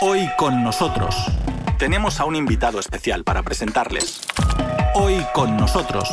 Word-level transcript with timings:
Hoy 0.00 0.28
con 0.38 0.62
nosotros 0.62 1.16
tenemos 1.76 2.20
a 2.20 2.24
un 2.24 2.36
invitado 2.36 2.78
especial 2.78 3.24
para 3.24 3.42
presentarles. 3.42 4.20
Hoy 4.94 5.16
con 5.34 5.56
nosotros. 5.56 6.08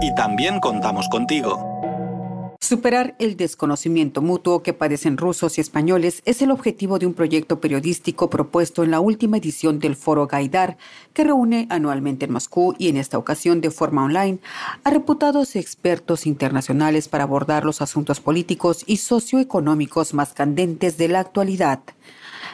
Y 0.00 0.14
también 0.14 0.60
contamos 0.60 1.10
contigo. 1.10 2.56
Superar 2.58 3.14
el 3.18 3.36
desconocimiento 3.36 4.22
mutuo 4.22 4.62
que 4.62 4.72
padecen 4.72 5.18
rusos 5.18 5.58
y 5.58 5.60
españoles 5.60 6.22
es 6.24 6.40
el 6.40 6.50
objetivo 6.50 6.98
de 6.98 7.04
un 7.04 7.12
proyecto 7.12 7.60
periodístico 7.60 8.30
propuesto 8.30 8.82
en 8.82 8.90
la 8.90 9.00
última 9.00 9.36
edición 9.36 9.78
del 9.78 9.94
Foro 9.94 10.26
Gaidar, 10.26 10.78
que 11.12 11.24
reúne 11.24 11.66
anualmente 11.68 12.24
en 12.24 12.32
Moscú 12.32 12.74
y 12.78 12.88
en 12.88 12.96
esta 12.96 13.18
ocasión 13.18 13.60
de 13.60 13.70
forma 13.70 14.04
online 14.04 14.38
a 14.84 14.90
reputados 14.90 15.54
expertos 15.54 16.26
internacionales 16.26 17.08
para 17.08 17.24
abordar 17.24 17.66
los 17.66 17.82
asuntos 17.82 18.20
políticos 18.20 18.84
y 18.86 18.96
socioeconómicos 18.96 20.14
más 20.14 20.32
candentes 20.32 20.96
de 20.96 21.08
la 21.08 21.20
actualidad. 21.20 21.80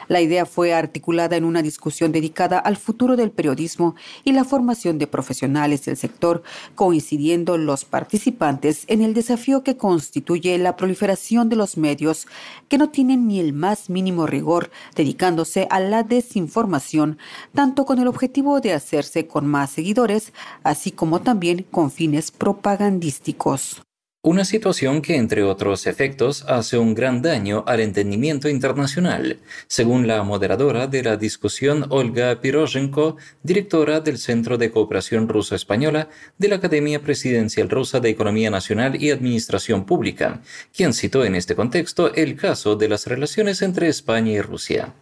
La 0.09 0.21
idea 0.21 0.47
fue 0.47 0.73
articulada 0.73 1.37
en 1.37 1.43
una 1.43 1.61
discusión 1.61 2.11
dedicada 2.11 2.57
al 2.57 2.77
futuro 2.77 3.15
del 3.15 3.29
periodismo 3.29 3.95
y 4.23 4.31
la 4.31 4.43
formación 4.43 4.97
de 4.97 5.05
profesionales 5.05 5.85
del 5.85 5.97
sector, 5.97 6.41
coincidiendo 6.73 7.59
los 7.59 7.85
participantes 7.85 8.85
en 8.87 9.03
el 9.03 9.13
desafío 9.13 9.63
que 9.63 9.77
constituye 9.77 10.57
la 10.57 10.75
proliferación 10.75 11.47
de 11.47 11.57
los 11.57 11.77
medios 11.77 12.25
que 12.69 12.79
no 12.79 12.89
tienen 12.89 13.27
ni 13.27 13.39
el 13.39 13.53
más 13.53 13.91
mínimo 13.91 14.25
rigor, 14.25 14.71
dedicándose 14.95 15.67
a 15.69 15.79
la 15.79 16.01
desinformación, 16.01 17.19
tanto 17.53 17.85
con 17.85 17.99
el 17.99 18.07
objetivo 18.07 18.61
de 18.61 18.73
hacerse 18.73 19.27
con 19.27 19.45
más 19.45 19.69
seguidores, 19.69 20.33
así 20.63 20.89
como 20.91 21.21
también 21.21 21.67
con 21.69 21.91
fines 21.91 22.31
propagandísticos. 22.31 23.83
Una 24.21 24.43
situación 24.43 25.01
que, 25.01 25.15
entre 25.15 25.43
otros 25.43 25.87
efectos, 25.87 26.43
hace 26.45 26.77
un 26.77 26.93
gran 26.93 27.21
daño 27.21 27.63
al 27.65 27.79
entendimiento 27.79 28.49
internacional, 28.49 29.39
según 29.67 30.07
la 30.07 30.21
moderadora 30.23 30.87
de 30.87 31.03
la 31.03 31.15
discusión 31.15 31.85
Olga 31.87 32.41
Pirozhenko, 32.41 33.15
directora 33.43 34.01
del 34.01 34.17
Centro 34.17 34.57
de 34.57 34.71
Cooperación 34.71 35.29
Ruso-Española 35.29 36.09
de 36.37 36.49
la 36.49 36.57
Academia 36.57 37.01
Presidencial 37.01 37.69
Rusa 37.69 38.01
de 38.01 38.09
Economía 38.09 38.49
Nacional 38.49 39.01
y 39.01 39.09
Administración 39.09 39.85
Pública, 39.85 40.41
quien 40.75 40.93
citó 40.93 41.23
en 41.23 41.35
este 41.35 41.55
contexto 41.55 42.13
el 42.13 42.35
caso 42.35 42.75
de 42.75 42.89
las 42.89 43.07
relaciones 43.07 43.61
entre 43.61 43.87
España 43.87 44.33
y 44.33 44.41
Rusia. 44.41 44.95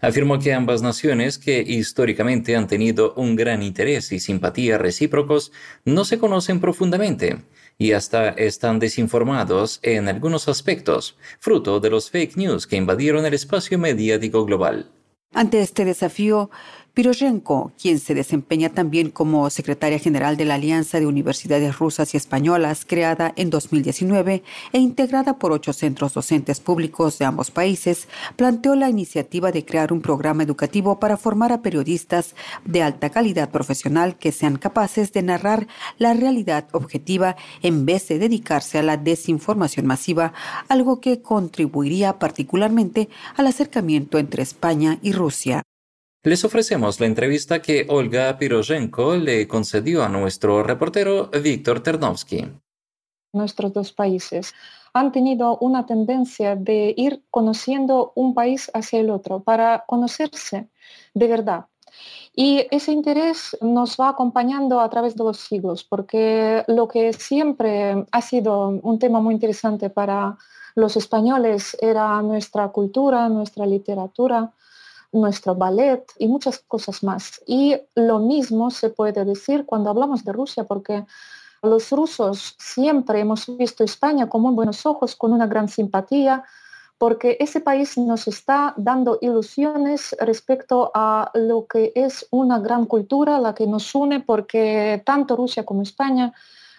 Afirmó 0.00 0.38
que 0.38 0.52
ambas 0.52 0.82
naciones, 0.82 1.38
que 1.38 1.60
históricamente 1.60 2.56
han 2.56 2.66
tenido 2.66 3.14
un 3.14 3.36
gran 3.36 3.62
interés 3.62 4.12
y 4.12 4.20
simpatía 4.20 4.78
recíprocos, 4.78 5.52
no 5.84 6.04
se 6.04 6.18
conocen 6.18 6.60
profundamente 6.60 7.38
y 7.78 7.92
hasta 7.92 8.28
están 8.30 8.78
desinformados 8.78 9.80
en 9.82 10.08
algunos 10.08 10.48
aspectos, 10.48 11.16
fruto 11.40 11.80
de 11.80 11.90
los 11.90 12.10
fake 12.10 12.36
news 12.36 12.66
que 12.66 12.76
invadieron 12.76 13.26
el 13.26 13.34
espacio 13.34 13.78
mediático 13.78 14.44
global. 14.44 14.90
Ante 15.34 15.60
este 15.60 15.84
desafío, 15.86 16.50
Piroshenko, 16.94 17.72
quien 17.80 17.98
se 17.98 18.14
desempeña 18.14 18.68
también 18.68 19.10
como 19.10 19.48
secretaria 19.48 19.98
general 19.98 20.36
de 20.36 20.44
la 20.44 20.56
Alianza 20.56 21.00
de 21.00 21.06
Universidades 21.06 21.78
Rusas 21.78 22.12
y 22.12 22.18
Españolas, 22.18 22.84
creada 22.84 23.32
en 23.36 23.48
2019 23.48 24.42
e 24.74 24.78
integrada 24.78 25.38
por 25.38 25.52
ocho 25.52 25.72
centros 25.72 26.12
docentes 26.12 26.60
públicos 26.60 27.18
de 27.18 27.24
ambos 27.24 27.50
países, 27.50 28.08
planteó 28.36 28.74
la 28.74 28.90
iniciativa 28.90 29.52
de 29.52 29.64
crear 29.64 29.90
un 29.90 30.02
programa 30.02 30.42
educativo 30.42 31.00
para 31.00 31.16
formar 31.16 31.50
a 31.52 31.62
periodistas 31.62 32.34
de 32.66 32.82
alta 32.82 33.08
calidad 33.08 33.50
profesional 33.50 34.18
que 34.18 34.30
sean 34.30 34.56
capaces 34.56 35.14
de 35.14 35.22
narrar 35.22 35.68
la 35.96 36.12
realidad 36.12 36.68
objetiva 36.72 37.36
en 37.62 37.86
vez 37.86 38.08
de 38.08 38.18
dedicarse 38.18 38.78
a 38.78 38.82
la 38.82 38.98
desinformación 38.98 39.86
masiva, 39.86 40.34
algo 40.68 41.00
que 41.00 41.22
contribuiría 41.22 42.18
particularmente 42.18 43.08
al 43.34 43.46
acercamiento 43.46 44.18
entre 44.18 44.42
España 44.42 44.98
y 45.00 45.12
Rusia. 45.12 45.62
Les 46.24 46.44
ofrecemos 46.44 47.00
la 47.00 47.06
entrevista 47.06 47.60
que 47.60 47.84
Olga 47.88 48.38
Pirozhenko 48.38 49.16
le 49.16 49.48
concedió 49.48 50.04
a 50.04 50.08
nuestro 50.08 50.62
reportero 50.62 51.28
Víctor 51.42 51.80
Ternovsky. 51.80 52.46
Nuestros 53.32 53.72
dos 53.72 53.92
países 53.92 54.54
han 54.92 55.10
tenido 55.10 55.58
una 55.58 55.84
tendencia 55.84 56.54
de 56.54 56.94
ir 56.96 57.24
conociendo 57.28 58.12
un 58.14 58.34
país 58.34 58.70
hacia 58.72 59.00
el 59.00 59.10
otro 59.10 59.40
para 59.40 59.82
conocerse 59.84 60.68
de 61.12 61.26
verdad. 61.26 61.66
Y 62.36 62.68
ese 62.70 62.92
interés 62.92 63.58
nos 63.60 63.96
va 63.96 64.10
acompañando 64.10 64.78
a 64.78 64.88
través 64.90 65.16
de 65.16 65.24
los 65.24 65.40
siglos, 65.40 65.82
porque 65.82 66.62
lo 66.68 66.86
que 66.86 67.12
siempre 67.14 68.06
ha 68.12 68.22
sido 68.22 68.68
un 68.68 69.00
tema 69.00 69.20
muy 69.20 69.34
interesante 69.34 69.90
para 69.90 70.38
los 70.76 70.96
españoles 70.96 71.76
era 71.80 72.22
nuestra 72.22 72.68
cultura, 72.68 73.28
nuestra 73.28 73.66
literatura, 73.66 74.52
nuestro 75.12 75.54
ballet 75.54 76.04
y 76.18 76.26
muchas 76.26 76.58
cosas 76.58 77.02
más. 77.02 77.40
Y 77.46 77.76
lo 77.94 78.18
mismo 78.18 78.70
se 78.70 78.90
puede 78.90 79.24
decir 79.24 79.66
cuando 79.66 79.90
hablamos 79.90 80.24
de 80.24 80.32
Rusia, 80.32 80.64
porque 80.64 81.04
los 81.62 81.90
rusos 81.90 82.56
siempre 82.58 83.20
hemos 83.20 83.46
visto 83.56 83.84
España 83.84 84.28
como 84.28 84.48
en 84.48 84.56
buenos 84.56 84.84
ojos, 84.86 85.14
con 85.14 85.32
una 85.32 85.46
gran 85.46 85.68
simpatía, 85.68 86.44
porque 86.98 87.36
ese 87.40 87.60
país 87.60 87.98
nos 87.98 88.28
está 88.28 88.74
dando 88.76 89.18
ilusiones 89.20 90.14
respecto 90.20 90.90
a 90.94 91.30
lo 91.34 91.66
que 91.66 91.92
es 91.94 92.26
una 92.30 92.58
gran 92.58 92.86
cultura, 92.86 93.38
la 93.38 93.54
que 93.54 93.66
nos 93.66 93.94
une, 93.94 94.20
porque 94.20 95.02
tanto 95.04 95.36
Rusia 95.36 95.64
como 95.64 95.82
España 95.82 96.32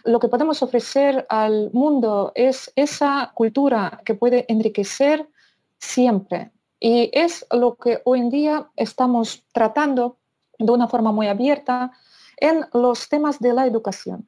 lo 0.05 0.19
que 0.19 0.27
podemos 0.27 0.61
ofrecer 0.61 1.25
al 1.29 1.69
mundo 1.71 2.31
es 2.35 2.71
esa 2.75 3.31
cultura 3.33 4.01
que 4.05 4.15
puede 4.15 4.45
enriquecer 4.49 5.29
siempre 5.79 6.52
y 6.83 7.09
es 7.13 7.45
lo 7.49 7.75
que 7.75 8.01
hoy 8.03 8.19
en 8.19 8.29
día 8.29 8.67
estamos 8.75 9.45
tratando 9.53 10.17
de 10.59 10.69
una 10.69 10.89
forma 10.89 11.13
muy 11.13 11.27
abierta 11.27 11.93
en 12.35 12.65
los 12.73 13.07
temas 13.07 13.39
de 13.39 13.53
la 13.53 13.65
educación. 13.65 14.27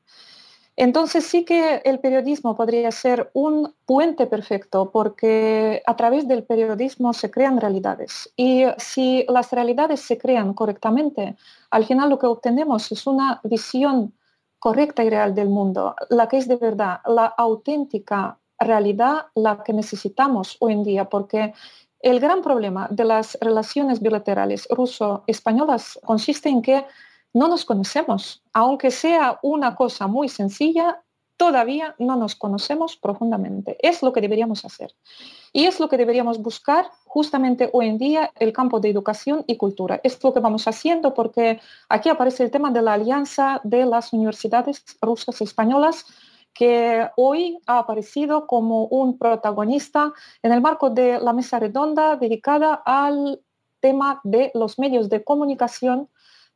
Entonces 0.78 1.26
sí 1.26 1.44
que 1.44 1.82
el 1.84 2.00
periodismo 2.00 2.56
podría 2.56 2.92
ser 2.92 3.30
un 3.34 3.76
puente 3.86 4.26
perfecto 4.26 4.90
porque 4.90 5.84
a 5.86 5.98
través 5.98 6.30
del 6.30 6.46
periodismo 6.46 7.12
se 7.12 7.30
crean 7.30 7.60
realidades 7.60 8.32
y 8.38 8.64
si 8.78 9.26
las 9.28 9.52
realidades 9.52 10.00
se 10.00 10.18
crean 10.18 10.54
correctamente, 10.54 11.36
al 11.72 11.86
final 11.86 12.10
lo 12.10 12.20
que 12.20 12.28
obtenemos 12.28 12.90
es 12.90 13.06
una 13.06 13.42
visión 13.44 14.14
correcta 14.60 15.04
y 15.04 15.10
real 15.10 15.36
del 15.36 15.50
mundo, 15.50 15.94
la 16.10 16.30
que 16.30 16.38
es 16.38 16.48
de 16.48 16.56
verdad, 16.56 17.02
la 17.06 17.26
auténtica 17.26 18.40
realidad, 18.58 19.28
la 19.36 19.62
que 19.64 19.74
necesitamos 19.74 20.56
hoy 20.60 20.74
en 20.74 20.84
día, 20.84 21.10
porque 21.10 21.54
el 22.00 22.20
gran 22.20 22.42
problema 22.42 22.88
de 22.92 23.06
las 23.06 23.38
relaciones 23.42 24.02
bilaterales 24.02 24.68
ruso-españolas 24.70 26.00
consiste 26.04 26.50
en 26.50 26.62
que 26.62 26.86
no 27.34 27.48
nos 27.48 27.66
conocemos. 27.66 28.44
Aunque 28.54 28.92
sea 28.92 29.40
una 29.42 29.76
cosa 29.76 30.08
muy 30.08 30.30
sencilla, 30.30 31.02
todavía 31.38 31.96
no 32.00 32.16
nos 32.16 32.36
conocemos 32.36 32.96
profundamente. 32.96 33.78
Es 33.82 34.02
lo 34.02 34.14
que 34.14 34.22
deberíamos 34.22 34.64
hacer. 34.64 34.94
Y 35.52 35.66
es 35.66 35.80
lo 35.80 35.90
que 35.90 35.98
deberíamos 35.98 36.42
buscar 36.42 36.90
justamente 37.06 37.70
hoy 37.74 37.88
en 37.88 37.98
día 37.98 38.32
el 38.40 38.54
campo 38.54 38.80
de 38.80 38.90
educación 38.90 39.44
y 39.48 39.58
cultura. 39.58 40.00
Es 40.04 40.24
lo 40.24 40.34
que 40.34 40.40
vamos 40.40 40.68
haciendo 40.68 41.14
porque 41.14 41.60
aquí 41.90 42.10
aparece 42.10 42.44
el 42.44 42.52
tema 42.52 42.72
de 42.72 42.82
la 42.82 42.94
alianza 42.94 43.62
de 43.64 43.86
las 43.86 44.14
universidades 44.14 44.84
rusas 45.02 45.42
y 45.42 45.44
españolas 45.44 46.06
que 46.56 47.08
hoy 47.18 47.60
ha 47.68 47.80
aparecido 47.80 48.48
como 48.48 48.86
un 48.86 49.20
protagonista 49.20 50.14
en 50.42 50.54
el 50.54 50.62
marco 50.62 50.90
de 50.90 51.20
la 51.20 51.34
mesa 51.34 51.60
redonda 51.60 52.16
dedicada 52.16 52.82
al 52.86 53.42
tema 53.82 54.22
de 54.24 54.52
los 54.56 54.80
medios 54.80 55.10
de 55.10 55.24
comunicación 55.24 56.10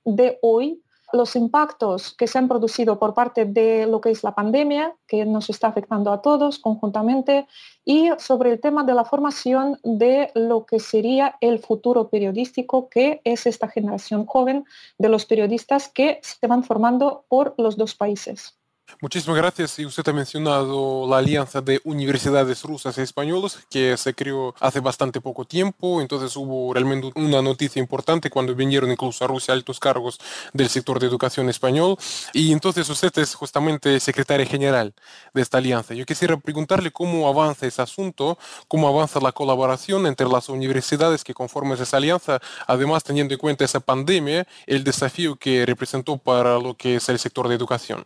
de 0.05 0.39
hoy, 0.41 0.81
los 1.11 1.35
impactos 1.35 2.13
que 2.15 2.27
se 2.27 2.38
han 2.38 2.47
producido 2.47 2.97
por 2.97 3.13
parte 3.13 3.43
de 3.45 3.88
lo 3.88 3.99
que 3.99 4.11
es 4.11 4.23
la 4.23 4.35
pandemia, 4.35 4.95
que 5.07 5.25
nos 5.25 5.49
está 5.49 5.67
afectando 5.67 6.11
a 6.11 6.21
todos 6.21 6.59
conjuntamente, 6.59 7.47
y 7.83 8.09
sobre 8.19 8.51
el 8.51 8.61
tema 8.61 8.83
de 8.83 8.93
la 8.93 9.03
formación 9.03 9.79
de 9.83 10.31
lo 10.33 10.65
que 10.65 10.79
sería 10.79 11.35
el 11.41 11.59
futuro 11.59 12.09
periodístico, 12.09 12.89
que 12.89 13.21
es 13.24 13.45
esta 13.45 13.68
generación 13.68 14.25
joven 14.25 14.65
de 14.97 15.09
los 15.09 15.25
periodistas 15.25 15.89
que 15.89 16.19
se 16.24 16.47
van 16.47 16.63
formando 16.63 17.25
por 17.27 17.53
los 17.57 17.75
dos 17.75 17.95
países. 17.95 18.58
Muchísimas 19.01 19.38
gracias. 19.38 19.80
Y 19.80 19.86
usted 19.86 20.06
ha 20.10 20.12
mencionado 20.12 21.07
la 21.07 21.19
alianza 21.19 21.62
de 21.62 21.80
universidades 21.86 22.63
rusas 22.63 22.98
y 22.98 23.01
españolas 23.01 23.57
que 23.69 23.96
se 23.96 24.13
creó 24.13 24.54
hace 24.60 24.81
bastante 24.81 25.22
poco 25.22 25.46
tiempo. 25.46 26.01
Entonces 26.01 26.36
hubo 26.36 26.74
realmente 26.74 27.10
una 27.16 27.42
noticia 27.42 27.80
importante 27.80 28.30
cuando 28.30 28.54
vinieron 28.54 28.92
incluso 28.92 29.24
a 29.24 29.30
Rusia 29.30 29.54
altos 29.54 29.80
cargos 29.80 30.19
del 30.51 30.68
sector 30.68 31.00
de 31.00 31.07
educación 31.07 31.48
español. 31.48 31.96
Y 32.34 32.51
entonces 32.51 32.90
usted 32.90 33.18
es 33.19 33.36
justamente 33.36 34.01
secretaria 34.01 34.46
general 34.46 34.94
de 35.34 35.42
esta 35.44 35.60
alianza. 35.60 35.94
Yo 35.94 36.06
quisiera 36.06 36.36
preguntarle 36.36 36.92
cómo 36.92 37.30
avanza 37.30 37.68
ese 37.68 37.81
asunto, 37.81 38.38
cómo 38.68 38.90
avanza 38.90 39.22
la 39.22 39.31
colaboración 39.31 40.07
entre 40.07 40.28
las 40.28 40.50
universidades 40.50 41.24
que 41.24 41.34
conforman 41.34 41.81
esa 41.81 41.96
alianza, 41.96 42.42
además 42.68 43.06
teniendo 43.06 43.34
en 43.34 43.40
cuenta 43.40 43.63
esa 43.63 43.80
pandemia, 43.80 44.46
el 44.68 44.84
desafío 44.84 45.38
que 45.38 45.66
representó 45.66 46.18
para 46.18 46.60
lo 46.60 46.75
que 46.75 46.98
es 46.98 47.07
el 47.07 47.18
sector 47.18 47.48
de 47.48 47.56
educación. 47.56 48.06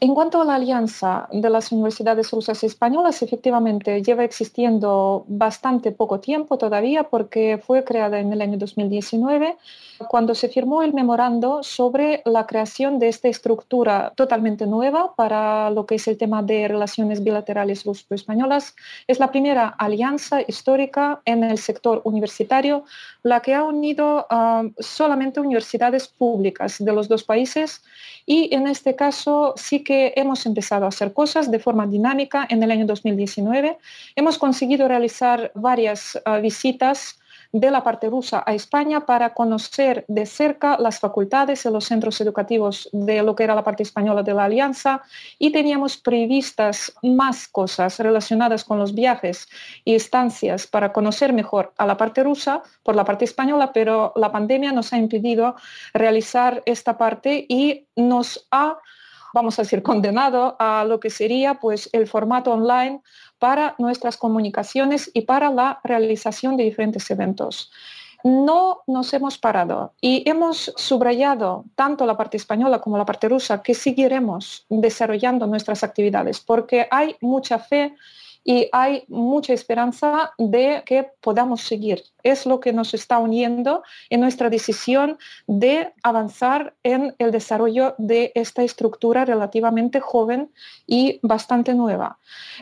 En 0.00 0.14
cuanto 0.14 0.40
a 0.40 0.44
la 0.44 0.54
alianza 0.54 1.28
de 1.32 1.50
las 1.50 1.72
universidades 1.72 2.30
rusas 2.30 2.62
y 2.62 2.66
españolas, 2.66 3.20
efectivamente 3.20 4.00
lleva 4.00 4.22
existiendo 4.22 5.24
bastante 5.26 5.90
poco 5.90 6.20
tiempo 6.20 6.56
todavía 6.56 7.02
porque 7.04 7.58
fue 7.58 7.82
creada 7.82 8.20
en 8.20 8.32
el 8.32 8.40
año 8.40 8.58
2019 8.58 9.56
cuando 10.06 10.36
se 10.36 10.48
firmó 10.48 10.84
el 10.84 10.94
memorando 10.94 11.64
sobre 11.64 12.22
la 12.24 12.46
creación 12.46 13.00
de 13.00 13.08
esta 13.08 13.26
estructura 13.26 14.12
totalmente 14.14 14.68
nueva 14.68 15.16
para 15.16 15.70
lo 15.70 15.86
que 15.86 15.96
es 15.96 16.06
el 16.06 16.16
tema 16.16 16.44
de 16.44 16.68
relaciones 16.68 17.24
bilaterales 17.24 17.84
ruso-españolas. 17.84 18.76
Es 19.08 19.18
la 19.18 19.32
primera 19.32 19.66
alianza 19.66 20.42
histórica 20.46 21.20
en 21.24 21.42
el 21.42 21.58
sector 21.58 22.02
universitario, 22.04 22.84
la 23.24 23.40
que 23.40 23.54
ha 23.56 23.64
unido 23.64 24.28
solamente 24.78 25.40
universidades 25.40 26.06
públicas 26.06 26.76
de 26.78 26.92
los 26.92 27.08
dos 27.08 27.24
países 27.24 27.82
y 28.24 28.54
en 28.54 28.68
este 28.68 28.94
caso 28.94 29.54
sí 29.56 29.82
que 29.82 29.87
hemos 29.88 30.46
empezado 30.46 30.84
a 30.84 30.88
hacer 30.88 31.12
cosas 31.12 31.50
de 31.50 31.58
forma 31.58 31.86
dinámica 31.86 32.46
en 32.48 32.62
el 32.62 32.70
año 32.70 32.86
2019. 32.86 33.78
Hemos 34.16 34.38
conseguido 34.38 34.88
realizar 34.88 35.50
varias 35.54 36.20
ah, 36.24 36.38
visitas 36.38 37.18
de 37.52 37.70
la 37.70 37.82
parte 37.82 38.10
rusa 38.10 38.42
a 38.46 38.54
España 38.54 39.06
para 39.06 39.32
conocer 39.32 40.04
de 40.08 40.26
cerca 40.26 40.76
las 40.78 41.00
facultades 41.00 41.64
y 41.64 41.70
los 41.70 41.86
centros 41.86 42.20
educativos 42.20 42.88
de 42.92 43.22
lo 43.22 43.34
que 43.34 43.44
era 43.44 43.54
la 43.54 43.64
parte 43.64 43.82
española 43.82 44.22
de 44.22 44.34
la 44.34 44.44
Alianza 44.44 45.02
y 45.38 45.50
teníamos 45.50 45.96
previstas 45.96 46.92
más 47.02 47.48
cosas 47.48 47.98
relacionadas 48.00 48.64
con 48.64 48.78
los 48.78 48.94
viajes 48.94 49.48
y 49.84 49.94
estancias 49.94 50.66
para 50.66 50.92
conocer 50.92 51.32
mejor 51.32 51.72
a 51.78 51.86
la 51.86 51.96
parte 51.96 52.22
rusa 52.22 52.62
por 52.82 52.94
la 52.94 53.04
parte 53.04 53.24
española, 53.24 53.72
pero 53.72 54.12
la 54.16 54.30
pandemia 54.30 54.72
nos 54.72 54.92
ha 54.92 54.98
impedido 54.98 55.56
realizar 55.94 56.62
esta 56.66 56.98
parte 56.98 57.46
y 57.48 57.86
nos 57.96 58.46
ha 58.50 58.78
vamos 59.34 59.58
a 59.58 59.62
decir, 59.62 59.82
condenado 59.82 60.56
a 60.58 60.84
lo 60.84 61.00
que 61.00 61.10
sería 61.10 61.54
pues, 61.54 61.88
el 61.92 62.06
formato 62.06 62.52
online 62.52 63.00
para 63.38 63.74
nuestras 63.78 64.16
comunicaciones 64.16 65.10
y 65.14 65.22
para 65.22 65.50
la 65.50 65.80
realización 65.84 66.56
de 66.56 66.64
diferentes 66.64 67.10
eventos. 67.10 67.70
No 68.24 68.80
nos 68.88 69.12
hemos 69.14 69.38
parado 69.38 69.92
y 70.00 70.28
hemos 70.28 70.72
subrayado 70.76 71.64
tanto 71.76 72.04
la 72.04 72.16
parte 72.16 72.36
española 72.36 72.80
como 72.80 72.98
la 72.98 73.04
parte 73.04 73.28
rusa 73.28 73.62
que 73.62 73.74
seguiremos 73.74 74.66
desarrollando 74.68 75.46
nuestras 75.46 75.84
actividades 75.84 76.40
porque 76.40 76.88
hay 76.90 77.14
mucha 77.20 77.60
fe 77.60 77.94
y 78.44 78.68
hay 78.72 79.04
mucha 79.08 79.52
esperanza 79.52 80.32
de 80.38 80.82
que 80.86 81.10
podamos 81.20 81.62
seguir. 81.62 82.02
Es 82.22 82.46
lo 82.46 82.60
que 82.60 82.72
nos 82.72 82.94
está 82.94 83.18
uniendo 83.18 83.82
en 84.10 84.20
nuestra 84.20 84.50
decisión 84.50 85.18
de 85.46 85.92
avanzar 86.02 86.74
en 86.82 87.14
el 87.18 87.30
desarrollo 87.30 87.94
de 87.98 88.32
esta 88.34 88.62
estructura 88.62 89.24
relativamente 89.24 90.00
joven 90.00 90.50
y 90.86 91.20
bastante 91.22 91.74
nueva. 91.74 92.18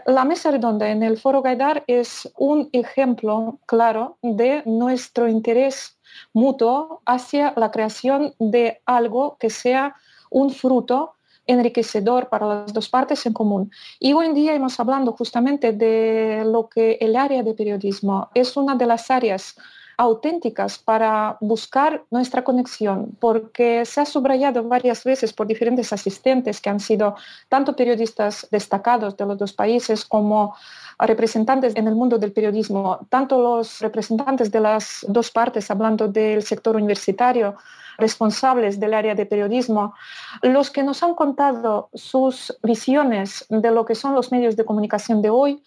La 0.06 0.24
mesa 0.24 0.50
redonda 0.50 0.90
en 0.90 1.02
el 1.02 1.18
Foro 1.18 1.42
Gaidar 1.42 1.84
es 1.86 2.30
un 2.36 2.68
ejemplo 2.72 3.58
claro 3.66 4.18
de 4.22 4.62
nuestro 4.66 5.28
interés 5.28 5.96
mutuo 6.32 7.02
hacia 7.06 7.52
la 7.56 7.70
creación 7.70 8.34
de 8.38 8.80
algo 8.86 9.36
que 9.38 9.50
sea 9.50 9.96
un 10.30 10.50
fruto 10.50 11.14
enriquecedor 11.46 12.28
para 12.28 12.46
las 12.46 12.72
dos 12.72 12.88
partes 12.88 13.24
en 13.26 13.32
común. 13.32 13.70
Y 13.98 14.12
hoy 14.12 14.26
en 14.26 14.34
día 14.34 14.54
hemos 14.54 14.78
hablando 14.80 15.12
justamente 15.12 15.72
de 15.72 16.44
lo 16.44 16.68
que 16.68 16.98
el 17.00 17.16
área 17.16 17.42
de 17.42 17.54
periodismo 17.54 18.30
es 18.34 18.56
una 18.56 18.74
de 18.74 18.86
las 18.86 19.10
áreas 19.10 19.56
auténticas 19.98 20.78
para 20.78 21.38
buscar 21.40 22.04
nuestra 22.10 22.44
conexión, 22.44 23.16
porque 23.18 23.84
se 23.86 24.02
ha 24.02 24.04
subrayado 24.04 24.62
varias 24.64 25.04
veces 25.04 25.32
por 25.32 25.46
diferentes 25.46 25.92
asistentes 25.92 26.60
que 26.60 26.68
han 26.68 26.80
sido 26.80 27.16
tanto 27.48 27.74
periodistas 27.74 28.46
destacados 28.50 29.16
de 29.16 29.24
los 29.24 29.38
dos 29.38 29.52
países 29.54 30.04
como 30.04 30.54
representantes 30.98 31.74
en 31.76 31.88
el 31.88 31.94
mundo 31.94 32.18
del 32.18 32.32
periodismo, 32.32 33.06
tanto 33.08 33.40
los 33.40 33.80
representantes 33.80 34.50
de 34.50 34.60
las 34.60 35.04
dos 35.08 35.30
partes, 35.30 35.70
hablando 35.70 36.08
del 36.08 36.42
sector 36.42 36.76
universitario, 36.76 37.56
responsables 37.98 38.78
del 38.80 38.94
área 38.94 39.14
de 39.14 39.26
periodismo, 39.26 39.94
los 40.42 40.70
que 40.70 40.82
nos 40.82 41.02
han 41.02 41.14
contado 41.14 41.88
sus 41.94 42.56
visiones 42.62 43.46
de 43.48 43.70
lo 43.70 43.84
que 43.84 43.94
son 43.94 44.14
los 44.14 44.32
medios 44.32 44.56
de 44.56 44.64
comunicación 44.64 45.22
de 45.22 45.30
hoy, 45.30 45.62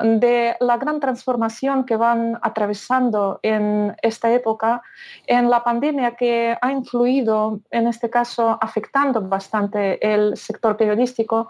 de 0.00 0.56
la 0.60 0.78
gran 0.78 0.98
transformación 0.98 1.84
que 1.84 1.96
van 1.96 2.38
atravesando 2.42 3.38
en 3.42 3.94
esta 4.02 4.32
época, 4.32 4.82
en 5.26 5.50
la 5.50 5.62
pandemia 5.62 6.16
que 6.16 6.56
ha 6.60 6.72
influido, 6.72 7.60
en 7.70 7.86
este 7.86 8.08
caso, 8.08 8.58
afectando 8.60 9.20
bastante 9.20 9.98
el 10.14 10.36
sector 10.36 10.76
periodístico, 10.76 11.48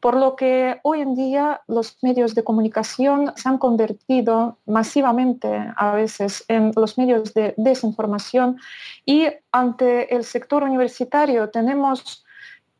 por 0.00 0.16
lo 0.16 0.34
que 0.34 0.80
hoy 0.82 1.02
en 1.02 1.14
día 1.14 1.60
los 1.68 1.98
medios 2.02 2.34
de 2.34 2.42
comunicación 2.42 3.32
se 3.36 3.48
han 3.48 3.58
convertido 3.58 4.56
masivamente 4.66 5.72
a 5.76 5.92
veces 5.92 6.44
en 6.48 6.72
los 6.74 6.96
medios 6.96 7.34
de 7.34 7.54
desinformación. 7.58 8.58
Y 9.04 9.28
ante 9.52 10.14
el 10.14 10.24
sector 10.24 10.62
universitario 10.62 11.50
tenemos 11.50 12.24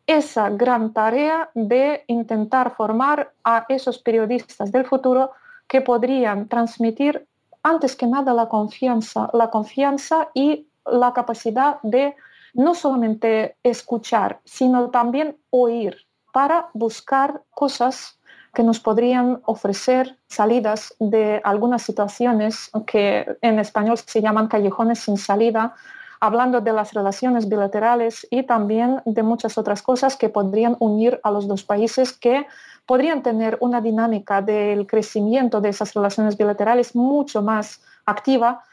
esa 0.06 0.48
gran 0.48 0.92
tarea 0.92 1.50
de 1.54 2.04
intentar 2.06 2.74
formar 2.74 3.32
a 3.44 3.66
esos 3.68 3.98
periodistas 3.98 4.72
del 4.72 4.86
futuro 4.86 5.32
que 5.68 5.82
podrían 5.82 6.48
transmitir 6.48 7.26
antes 7.62 7.94
que 7.94 8.06
nada 8.06 8.32
la 8.32 8.48
confianza, 8.48 9.28
la 9.34 9.50
confianza 9.50 10.30
y 10.32 10.66
la 10.86 11.12
capacidad 11.12 11.80
de 11.82 12.16
no 12.54 12.74
solamente 12.74 13.56
escuchar, 13.62 14.40
sino 14.44 14.90
también 14.90 15.36
oír 15.50 16.09
para 16.32 16.68
buscar 16.74 17.42
cosas 17.50 18.20
que 18.54 18.62
nos 18.62 18.80
podrían 18.80 19.40
ofrecer 19.44 20.18
salidas 20.26 20.94
de 20.98 21.40
algunas 21.44 21.82
situaciones 21.82 22.70
que 22.86 23.26
en 23.42 23.58
español 23.58 23.96
se 23.98 24.20
llaman 24.20 24.48
callejones 24.48 25.00
sin 25.00 25.16
salida, 25.16 25.74
hablando 26.20 26.60
de 26.60 26.72
las 26.72 26.92
relaciones 26.92 27.48
bilaterales 27.48 28.26
y 28.30 28.42
también 28.42 29.02
de 29.04 29.22
muchas 29.22 29.56
otras 29.56 29.82
cosas 29.82 30.16
que 30.16 30.28
podrían 30.28 30.76
unir 30.80 31.20
a 31.22 31.30
los 31.30 31.48
dos 31.48 31.64
países 31.64 32.12
que 32.12 32.46
podrían 32.86 33.22
tener 33.22 33.56
una 33.60 33.80
dinámica 33.80 34.42
del 34.42 34.86
crecimiento 34.86 35.60
de 35.60 35.70
esas 35.70 35.94
relaciones 35.94 36.36
bilaterales 36.36 36.94
mucho 36.94 37.40
más 37.40 37.80
activa. 38.04 38.64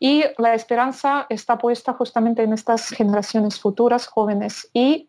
Y 0.00 0.24
la 0.38 0.54
esperanza 0.54 1.26
está 1.28 1.58
puesta 1.58 1.92
justamente 1.92 2.42
en 2.42 2.52
estas 2.52 2.88
generaciones 2.88 3.60
futuras 3.60 4.06
jóvenes 4.06 4.68
y 4.72 5.08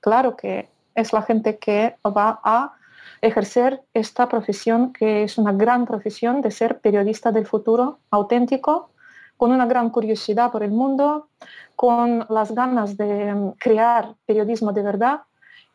claro 0.00 0.36
que 0.36 0.68
es 0.98 1.12
la 1.12 1.22
gente 1.22 1.58
que 1.58 1.96
va 2.04 2.40
a 2.42 2.72
ejercer 3.20 3.82
esta 3.94 4.28
profesión, 4.28 4.92
que 4.92 5.24
es 5.24 5.38
una 5.38 5.52
gran 5.52 5.86
profesión 5.86 6.40
de 6.40 6.50
ser 6.50 6.80
periodista 6.80 7.32
del 7.32 7.46
futuro 7.46 7.98
auténtico, 8.10 8.90
con 9.36 9.52
una 9.52 9.66
gran 9.66 9.90
curiosidad 9.90 10.50
por 10.50 10.62
el 10.62 10.72
mundo, 10.72 11.28
con 11.76 12.26
las 12.28 12.52
ganas 12.52 12.96
de 12.96 13.52
crear 13.58 14.14
periodismo 14.26 14.72
de 14.72 14.82
verdad 14.82 15.20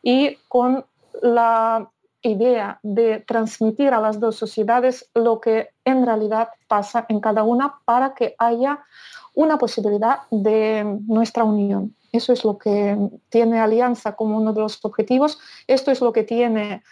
y 0.02 0.36
con 0.48 0.84
la 1.22 1.88
idea 2.20 2.78
de 2.82 3.20
transmitir 3.20 3.92
a 3.94 4.00
las 4.00 4.20
dos 4.20 4.36
sociedades 4.36 5.10
lo 5.14 5.40
que 5.40 5.70
en 5.84 6.04
realidad 6.04 6.48
pasa 6.68 7.06
en 7.08 7.20
cada 7.20 7.42
una 7.42 7.74
para 7.84 8.14
que 8.14 8.34
haya 8.38 8.80
una 9.34 9.56
posibilidad 9.58 10.20
de 10.30 11.00
nuestra 11.06 11.44
unión. 11.44 11.94
Eso 12.14 12.32
es 12.32 12.44
lo 12.44 12.58
que 12.58 12.96
tiene 13.28 13.58
Alianza 13.58 14.14
como 14.14 14.38
uno 14.38 14.52
de 14.52 14.60
los 14.60 14.84
objetivos. 14.84 15.40
Esto 15.66 15.90
es 15.90 16.00
lo 16.00 16.12
que 16.12 16.22
tiene 16.22 16.84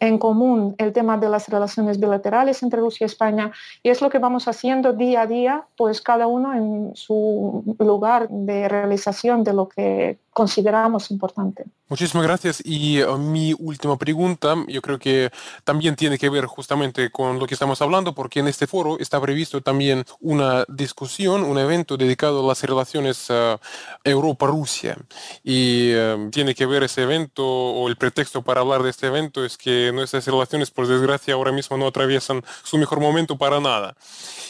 en 0.00 0.16
común 0.16 0.74
el 0.78 0.94
tema 0.94 1.18
de 1.18 1.28
las 1.28 1.48
relaciones 1.48 2.00
bilaterales 2.00 2.62
entre 2.62 2.80
Rusia 2.80 3.04
y 3.04 3.06
España 3.06 3.52
y 3.82 3.90
es 3.90 4.00
lo 4.00 4.08
que 4.08 4.18
vamos 4.18 4.48
haciendo 4.48 4.94
día 4.94 5.22
a 5.22 5.26
día, 5.26 5.66
pues 5.76 6.00
cada 6.00 6.26
uno 6.26 6.54
en 6.54 6.92
su 6.96 7.76
lugar 7.78 8.26
de 8.30 8.66
realización 8.70 9.44
de 9.44 9.52
lo 9.52 9.68
que 9.68 10.18
consideramos 10.32 11.10
importante. 11.10 11.64
Muchísimas 11.88 12.24
gracias. 12.24 12.62
Y 12.64 13.02
uh, 13.02 13.18
mi 13.18 13.52
última 13.58 13.98
pregunta, 13.98 14.54
yo 14.68 14.80
creo 14.80 14.98
que 14.98 15.30
también 15.64 15.96
tiene 15.96 16.18
que 16.18 16.30
ver 16.30 16.46
justamente 16.46 17.10
con 17.10 17.40
lo 17.40 17.46
que 17.46 17.54
estamos 17.54 17.82
hablando, 17.82 18.14
porque 18.14 18.38
en 18.38 18.46
este 18.46 18.68
foro 18.68 18.96
está 19.00 19.20
previsto 19.20 19.60
también 19.60 20.04
una 20.20 20.64
discusión, 20.68 21.42
un 21.42 21.58
evento 21.58 21.96
dedicado 21.96 22.44
a 22.44 22.46
las 22.46 22.62
relaciones 22.62 23.28
uh, 23.30 23.58
Europa-Rusia. 24.04 24.96
Y 25.42 25.92
uh, 25.94 26.30
tiene 26.30 26.54
que 26.54 26.64
ver 26.64 26.84
ese 26.84 27.02
evento, 27.02 27.44
o 27.44 27.88
el 27.88 27.96
pretexto 27.96 28.42
para 28.42 28.60
hablar 28.60 28.84
de 28.84 28.90
este 28.90 29.08
evento 29.08 29.44
es 29.44 29.58
que 29.58 29.90
nuestras 29.92 30.26
relaciones, 30.26 30.70
por 30.70 30.86
desgracia, 30.86 31.34
ahora 31.34 31.50
mismo 31.50 31.76
no 31.76 31.88
atraviesan 31.88 32.44
su 32.62 32.78
mejor 32.78 33.00
momento 33.00 33.36
para 33.36 33.58
nada. 33.58 33.96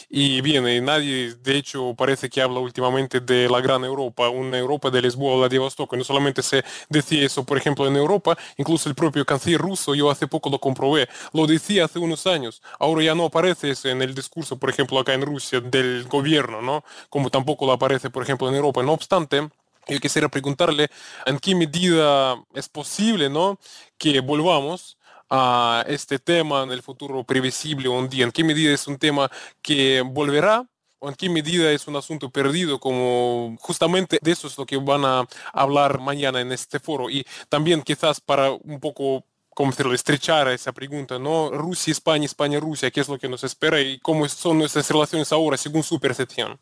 Y 0.09 0.41
bien, 0.41 0.85
nadie, 0.85 1.33
de 1.35 1.57
hecho, 1.57 1.95
parece 1.95 2.29
que 2.29 2.41
habla 2.41 2.59
últimamente 2.59 3.21
de 3.21 3.49
la 3.49 3.61
gran 3.61 3.83
Europa, 3.83 4.29
una 4.29 4.57
Europa 4.57 4.89
de 4.89 5.01
Lisboa 5.01 5.35
o 5.35 5.41
que 5.87 5.97
No 5.97 6.03
solamente 6.03 6.41
se 6.41 6.63
decía 6.89 7.25
eso, 7.25 7.43
por 7.43 7.57
ejemplo, 7.57 7.87
en 7.87 7.95
Europa, 7.95 8.37
incluso 8.57 8.89
el 8.89 8.95
propio 8.95 9.25
canciller 9.25 9.61
ruso, 9.61 9.95
yo 9.95 10.09
hace 10.09 10.27
poco 10.27 10.49
lo 10.49 10.59
comprobé, 10.59 11.07
lo 11.33 11.47
decía 11.47 11.85
hace 11.85 11.99
unos 11.99 12.27
años. 12.27 12.61
Ahora 12.79 13.03
ya 13.03 13.15
no 13.15 13.25
aparece 13.25 13.71
eso 13.71 13.89
en 13.89 14.01
el 14.01 14.13
discurso, 14.15 14.57
por 14.57 14.69
ejemplo, 14.69 14.99
acá 14.99 15.13
en 15.13 15.21
Rusia 15.21 15.61
del 15.61 16.05
gobierno, 16.07 16.61
¿no? 16.61 16.83
Como 17.09 17.29
tampoco 17.29 17.65
lo 17.65 17.73
aparece, 17.73 18.09
por 18.09 18.23
ejemplo, 18.23 18.49
en 18.49 18.55
Europa. 18.55 18.83
No 18.83 18.93
obstante, 18.93 19.49
Yo 19.87 19.99
quisiera 19.99 20.29
preguntarle 20.29 20.89
en 21.25 21.39
qué 21.39 21.55
medida 21.55 22.35
es 22.53 22.69
posible 22.69 23.29
¿no? 23.29 23.59
que 23.97 24.19
volvamos 24.21 24.97
a 25.29 25.83
este 25.87 26.19
tema 26.19 26.63
en 26.63 26.71
el 26.71 26.81
futuro 26.83 27.23
previsible 27.23 27.89
un 27.89 28.09
día, 28.09 28.25
en 28.25 28.31
qué 28.31 28.43
medida 28.43 28.73
es 28.73 28.87
un 28.87 28.97
tema 28.97 29.29
que 29.61 30.01
volverá 30.01 30.67
o 31.01 31.09
en 31.09 31.15
qué 31.15 31.29
medida 31.29 31.71
es 31.71 31.87
un 31.87 31.95
asunto 31.95 32.29
perdido, 32.29 32.79
como 32.79 33.57
justamente 33.59 34.19
de 34.21 34.31
eso 34.31 34.47
es 34.47 34.57
lo 34.57 34.65
que 34.65 34.77
van 34.77 35.03
a 35.03 35.27
hablar 35.51 35.99
mañana 35.99 36.39
en 36.41 36.51
este 36.51 36.79
foro. 36.79 37.09
Y 37.09 37.25
también 37.49 37.81
quizás 37.81 38.21
para 38.21 38.51
un 38.51 38.79
poco 38.79 39.25
como 39.53 39.71
decirlo, 39.71 39.93
estrechar 39.93 40.47
esa 40.47 40.71
pregunta, 40.71 41.19
¿no? 41.19 41.49
Rusia, 41.51 41.91
España, 41.91 42.25
España, 42.25 42.59
Rusia, 42.59 42.89
¿qué 42.89 43.01
es 43.01 43.09
lo 43.09 43.19
que 43.19 43.27
nos 43.27 43.43
espera 43.43 43.81
y 43.81 43.99
cómo 43.99 44.27
son 44.29 44.59
nuestras 44.59 44.89
relaciones 44.89 45.31
ahora 45.31 45.57
según 45.57 45.83
su 45.83 45.99
percepción? 45.99 46.57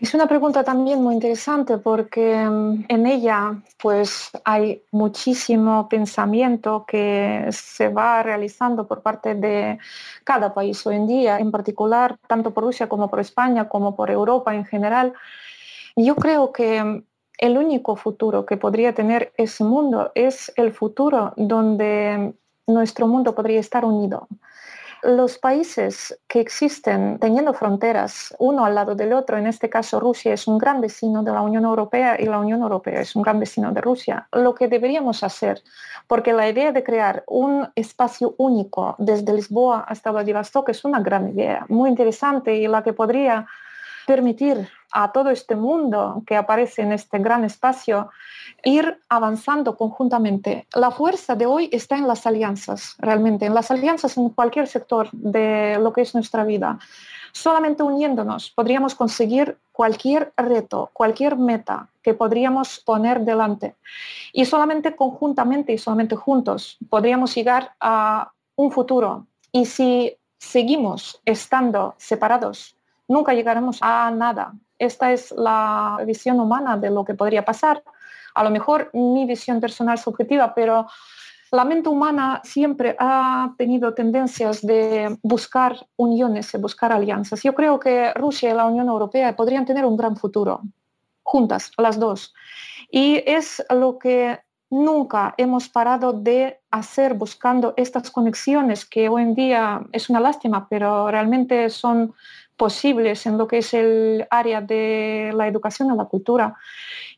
Es 0.00 0.14
una 0.14 0.28
pregunta 0.28 0.62
también 0.62 1.02
muy 1.02 1.14
interesante 1.14 1.76
porque 1.76 2.36
mm, 2.36 2.84
en 2.88 3.06
ella 3.06 3.60
pues 3.82 4.30
hay 4.44 4.82
muchísimo 4.92 5.88
pensamiento 5.88 6.84
que 6.86 7.48
se 7.50 7.88
va 7.88 8.22
realizando 8.22 8.86
por 8.86 9.02
parte 9.02 9.34
de 9.34 9.78
cada 10.22 10.54
país 10.54 10.86
hoy 10.86 10.96
en 10.96 11.08
día, 11.08 11.38
en 11.38 11.50
particular 11.50 12.16
tanto 12.28 12.54
por 12.54 12.62
Rusia 12.62 12.88
como 12.88 13.10
por 13.10 13.18
España 13.18 13.68
como 13.68 13.96
por 13.96 14.08
Europa 14.10 14.54
en 14.54 14.64
general. 14.64 15.14
Yo 15.96 16.14
creo 16.14 16.52
que 16.52 17.02
el 17.38 17.58
único 17.58 17.96
futuro 17.96 18.46
que 18.46 18.56
podría 18.56 18.94
tener 18.94 19.32
ese 19.36 19.64
mundo 19.64 20.12
es 20.14 20.52
el 20.54 20.72
futuro 20.72 21.32
donde 21.36 22.34
nuestro 22.68 23.08
mundo 23.08 23.34
podría 23.34 23.58
estar 23.58 23.84
unido 23.84 24.28
los 25.02 25.38
países 25.38 26.18
que 26.26 26.40
existen 26.40 27.18
teniendo 27.18 27.52
fronteras 27.52 28.34
uno 28.38 28.64
al 28.64 28.74
lado 28.74 28.94
del 28.94 29.12
otro, 29.12 29.36
en 29.36 29.46
este 29.46 29.68
caso 29.68 30.00
Rusia 30.00 30.34
es 30.34 30.46
un 30.46 30.58
gran 30.58 30.80
vecino 30.80 31.22
de 31.22 31.32
la 31.32 31.42
Unión 31.42 31.64
Europea 31.64 32.16
y 32.18 32.26
la 32.26 32.38
Unión 32.38 32.62
Europea 32.62 33.00
es 33.00 33.14
un 33.16 33.22
gran 33.22 33.40
vecino 33.40 33.72
de 33.72 33.80
Rusia, 33.80 34.28
lo 34.32 34.54
que 34.54 34.68
deberíamos 34.68 35.22
hacer, 35.22 35.62
porque 36.06 36.32
la 36.32 36.48
idea 36.48 36.72
de 36.72 36.82
crear 36.82 37.24
un 37.26 37.68
espacio 37.74 38.34
único 38.38 38.94
desde 38.98 39.32
Lisboa 39.32 39.84
hasta 39.88 40.10
Vladivostok 40.10 40.70
es 40.70 40.84
una 40.84 41.00
gran 41.00 41.28
idea, 41.28 41.64
muy 41.68 41.90
interesante 41.90 42.56
y 42.56 42.66
la 42.66 42.82
que 42.82 42.92
podría 42.92 43.46
permitir 44.08 44.70
a 44.90 45.12
todo 45.12 45.28
este 45.28 45.54
mundo 45.54 46.22
que 46.26 46.34
aparece 46.34 46.80
en 46.80 46.92
este 46.92 47.18
gran 47.18 47.44
espacio 47.44 48.08
ir 48.64 48.98
avanzando 49.10 49.76
conjuntamente. 49.76 50.66
La 50.72 50.90
fuerza 50.90 51.34
de 51.34 51.44
hoy 51.44 51.68
está 51.72 51.98
en 51.98 52.08
las 52.08 52.26
alianzas, 52.26 52.96
realmente, 52.98 53.44
en 53.44 53.52
las 53.52 53.70
alianzas 53.70 54.16
en 54.16 54.30
cualquier 54.30 54.66
sector 54.66 55.10
de 55.12 55.76
lo 55.78 55.92
que 55.92 56.00
es 56.00 56.14
nuestra 56.14 56.42
vida. 56.44 56.78
Solamente 57.32 57.82
uniéndonos 57.82 58.50
podríamos 58.50 58.94
conseguir 58.94 59.58
cualquier 59.72 60.32
reto, 60.38 60.88
cualquier 60.94 61.36
meta 61.36 61.88
que 62.02 62.14
podríamos 62.14 62.80
poner 62.80 63.20
delante. 63.20 63.74
Y 64.32 64.46
solamente 64.46 64.96
conjuntamente 64.96 65.74
y 65.74 65.76
solamente 65.76 66.16
juntos 66.16 66.78
podríamos 66.88 67.34
llegar 67.34 67.74
a 67.78 68.32
un 68.56 68.72
futuro. 68.72 69.26
Y 69.52 69.66
si 69.66 70.16
seguimos 70.38 71.20
estando 71.26 71.94
separados, 71.98 72.77
nunca 73.08 73.34
llegaremos 73.34 73.78
a 73.80 74.10
nada. 74.10 74.52
Esta 74.78 75.12
es 75.12 75.32
la 75.32 75.98
visión 76.06 76.38
humana 76.38 76.76
de 76.76 76.90
lo 76.90 77.04
que 77.04 77.14
podría 77.14 77.44
pasar. 77.44 77.82
A 78.34 78.44
lo 78.44 78.50
mejor 78.50 78.90
mi 78.92 79.26
visión 79.26 79.60
personal 79.60 79.98
subjetiva, 79.98 80.54
pero 80.54 80.86
la 81.50 81.64
mente 81.64 81.88
humana 81.88 82.40
siempre 82.44 82.94
ha 82.98 83.54
tenido 83.56 83.94
tendencias 83.94 84.64
de 84.64 85.16
buscar 85.22 85.86
uniones, 85.96 86.52
de 86.52 86.58
buscar 86.58 86.92
alianzas. 86.92 87.42
Yo 87.42 87.54
creo 87.54 87.80
que 87.80 88.12
Rusia 88.12 88.50
y 88.50 88.54
la 88.54 88.66
Unión 88.66 88.88
Europea 88.88 89.34
podrían 89.34 89.64
tener 89.64 89.84
un 89.86 89.96
gran 89.96 90.16
futuro, 90.16 90.60
juntas, 91.22 91.72
las 91.78 91.98
dos. 91.98 92.34
Y 92.90 93.22
es 93.26 93.64
lo 93.70 93.98
que 93.98 94.38
nunca 94.70 95.34
hemos 95.38 95.70
parado 95.70 96.12
de 96.12 96.60
hacer 96.70 97.14
buscando 97.14 97.72
estas 97.76 98.10
conexiones 98.10 98.84
que 98.84 99.08
hoy 99.08 99.22
en 99.22 99.34
día 99.34 99.80
es 99.92 100.10
una 100.10 100.20
lástima, 100.20 100.68
pero 100.68 101.10
realmente 101.10 101.70
son 101.70 102.12
posibles 102.58 103.24
en 103.24 103.38
lo 103.38 103.46
que 103.46 103.58
es 103.58 103.72
el 103.72 104.26
área 104.30 104.60
de 104.60 105.32
la 105.34 105.46
educación 105.46 105.90
y 105.90 105.96
la 105.96 106.04
cultura. 106.04 106.56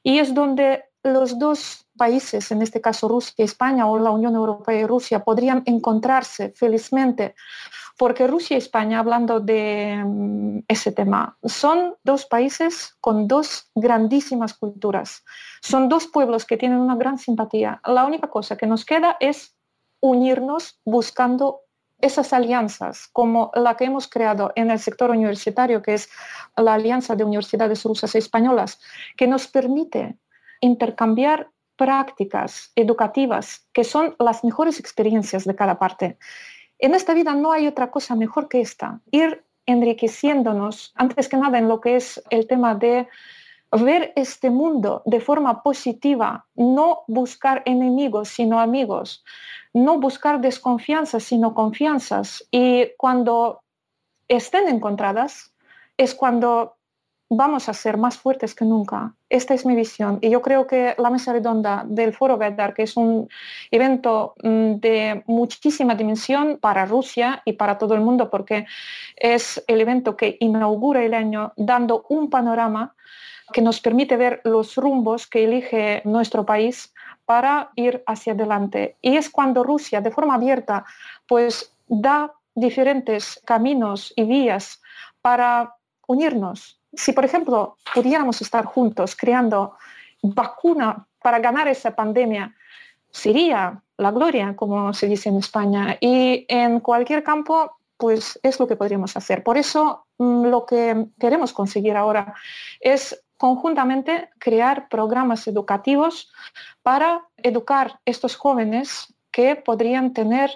Y 0.04 0.18
es 0.18 0.32
donde 0.32 0.84
los 1.02 1.38
dos 1.38 1.86
países, 1.96 2.50
en 2.52 2.62
este 2.62 2.80
caso 2.80 3.08
Rusia 3.08 3.34
y 3.38 3.42
España 3.42 3.86
o 3.86 3.98
la 3.98 4.10
Unión 4.10 4.34
Europea 4.34 4.80
y 4.80 4.86
Rusia, 4.86 5.24
podrían 5.24 5.62
encontrarse 5.66 6.52
felizmente, 6.54 7.34
porque 7.96 8.26
Rusia 8.26 8.54
y 8.54 8.58
España, 8.58 9.00
hablando 9.00 9.40
de 9.40 10.02
mm, 10.04 10.60
ese 10.68 10.92
tema, 10.92 11.36
son 11.44 11.96
dos 12.04 12.26
países 12.26 12.96
con 13.00 13.26
dos 13.26 13.70
grandísimas 13.74 14.54
culturas, 14.54 15.24
son 15.62 15.88
dos 15.88 16.06
pueblos 16.06 16.44
que 16.44 16.56
tienen 16.56 16.78
una 16.78 16.96
gran 16.96 17.18
simpatía. 17.18 17.80
La 17.84 18.04
única 18.04 18.28
cosa 18.28 18.56
que 18.56 18.66
nos 18.66 18.84
queda 18.84 19.16
es 19.20 19.56
unirnos 20.00 20.80
buscando 20.84 21.60
esas 22.02 22.32
alianzas, 22.32 23.08
como 23.12 23.50
la 23.54 23.76
que 23.76 23.84
hemos 23.84 24.08
creado 24.08 24.52
en 24.56 24.70
el 24.70 24.78
sector 24.78 25.10
universitario, 25.10 25.82
que 25.82 25.94
es 25.94 26.10
la 26.56 26.74
Alianza 26.74 27.14
de 27.16 27.24
Universidades 27.24 27.84
Rusas 27.84 28.14
y 28.14 28.18
Españolas, 28.18 28.80
que 29.16 29.26
nos 29.26 29.46
permite 29.46 30.16
intercambiar 30.60 31.48
prácticas 31.76 32.72
educativas 32.76 33.66
que 33.72 33.84
son 33.84 34.14
las 34.18 34.44
mejores 34.44 34.78
experiencias 34.78 35.44
de 35.44 35.56
cada 35.56 35.78
parte. 35.78 36.18
En 36.78 36.94
esta 36.94 37.14
vida 37.14 37.34
no 37.34 37.52
hay 37.52 37.66
otra 37.66 37.90
cosa 37.90 38.14
mejor 38.14 38.48
que 38.48 38.60
esta, 38.60 39.00
ir 39.10 39.44
enriqueciéndonos, 39.66 40.92
antes 40.96 41.28
que 41.28 41.36
nada 41.36 41.58
en 41.58 41.68
lo 41.68 41.80
que 41.80 41.96
es 41.96 42.22
el 42.30 42.46
tema 42.46 42.74
de 42.74 43.08
ver 43.72 44.12
este 44.16 44.50
mundo 44.50 45.02
de 45.06 45.20
forma 45.20 45.62
positiva, 45.62 46.46
no 46.54 47.00
buscar 47.06 47.62
enemigos, 47.66 48.28
sino 48.28 48.60
amigos, 48.60 49.24
no 49.72 50.00
buscar 50.00 50.40
desconfianzas, 50.40 51.22
sino 51.22 51.54
confianzas. 51.54 52.46
Y 52.50 52.88
cuando 52.96 53.62
estén 54.28 54.68
encontradas, 54.68 55.52
es 55.96 56.14
cuando 56.14 56.76
vamos 57.32 57.68
a 57.68 57.74
ser 57.74 57.96
más 57.96 58.18
fuertes 58.18 58.54
que 58.54 58.64
nunca. 58.64 59.14
Esta 59.28 59.54
es 59.54 59.64
mi 59.64 59.76
visión. 59.76 60.18
Y 60.20 60.30
yo 60.30 60.42
creo 60.42 60.66
que 60.66 60.96
la 60.98 61.10
mesa 61.10 61.32
redonda 61.32 61.84
del 61.86 62.12
Foro 62.12 62.36
Gaidar, 62.36 62.74
que 62.74 62.82
es 62.82 62.96
un 62.96 63.28
evento 63.70 64.34
mm, 64.42 64.74
de 64.80 65.22
muchísima 65.26 65.94
dimensión 65.94 66.58
para 66.60 66.86
Rusia 66.86 67.40
y 67.44 67.52
para 67.52 67.78
todo 67.78 67.94
el 67.94 68.00
mundo, 68.00 68.30
porque 68.30 68.66
es 69.14 69.62
el 69.68 69.80
evento 69.80 70.16
que 70.16 70.36
inaugura 70.40 71.04
el 71.04 71.14
año 71.14 71.52
dando 71.56 72.04
un 72.08 72.28
panorama 72.30 72.96
que 73.52 73.62
nos 73.62 73.80
permite 73.80 74.16
ver 74.16 74.40
los 74.44 74.76
rumbos 74.76 75.26
que 75.26 75.44
elige 75.44 76.02
nuestro 76.04 76.44
país 76.44 76.92
para 77.24 77.70
ir 77.76 78.02
hacia 78.06 78.32
adelante. 78.32 78.96
Y 79.00 79.16
es 79.16 79.30
cuando 79.30 79.62
Rusia, 79.62 80.00
de 80.00 80.10
forma 80.10 80.34
abierta, 80.34 80.84
pues 81.26 81.72
da 81.86 82.32
diferentes 82.54 83.40
caminos 83.44 84.12
y 84.16 84.24
vías 84.24 84.80
para 85.22 85.74
unirnos. 86.06 86.80
Si, 86.92 87.12
por 87.12 87.24
ejemplo, 87.24 87.76
pudiéramos 87.94 88.40
estar 88.40 88.64
juntos 88.64 89.14
creando 89.14 89.76
vacuna 90.22 91.06
para 91.22 91.38
ganar 91.38 91.68
esa 91.68 91.94
pandemia, 91.94 92.54
sería 93.10 93.82
la 93.96 94.10
gloria, 94.10 94.56
como 94.56 94.92
se 94.92 95.06
dice 95.06 95.28
en 95.28 95.36
España. 95.36 95.96
Y 96.00 96.46
en 96.48 96.80
cualquier 96.80 97.22
campo, 97.22 97.76
pues 97.96 98.40
es 98.42 98.58
lo 98.58 98.66
que 98.66 98.76
podríamos 98.76 99.16
hacer. 99.16 99.42
Por 99.44 99.58
eso 99.58 100.06
mm, 100.18 100.46
lo 100.46 100.64
que 100.66 101.06
queremos 101.18 101.52
conseguir 101.52 101.96
ahora 101.96 102.34
es 102.80 103.22
conjuntamente 103.40 104.28
crear 104.38 104.90
programas 104.90 105.48
educativos 105.48 106.30
para 106.82 107.22
educar 107.38 107.98
estos 108.04 108.36
jóvenes 108.36 109.14
que 109.32 109.56
podrían 109.56 110.12
tener 110.12 110.50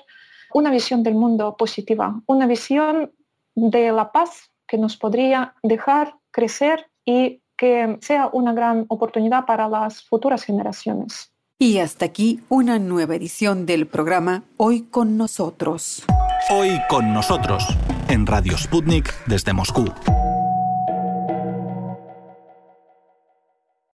una 0.53 0.71
visión 0.71 1.03
del 1.03 1.15
mundo 1.15 1.57
positiva, 1.57 2.21
una 2.27 2.47
visión 2.47 3.11
de 3.55 3.91
la 3.91 4.13
paz 4.13 4.51
que 4.69 4.77
nos 4.77 4.99
podría 4.99 5.55
dejar 5.63 6.17
crecer 6.31 6.91
y 7.07 7.41
que 7.57 7.97
sea 8.03 8.29
una 8.35 8.53
gran 8.53 8.85
oportunidad 8.89 9.47
para 9.47 9.67
las 9.67 10.05
futuras 10.05 10.45
generaciones. 10.45 11.33
Y 11.59 11.79
hasta 11.79 12.05
aquí 12.05 12.41
una 12.51 12.79
nueva 12.79 13.15
edición 13.15 13.65
del 13.65 13.87
programa 13.87 14.43
Hoy 14.59 14.83
con 14.83 15.17
nosotros. 15.17 16.05
Hoy 16.51 16.79
con 16.91 17.15
nosotros, 17.15 17.67
en 18.09 18.27
Radio 18.27 18.59
Sputnik 18.59 19.15
desde 19.27 19.55
Moscú. 19.55 19.87